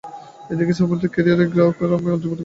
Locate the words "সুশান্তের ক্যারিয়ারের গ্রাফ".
0.73-1.71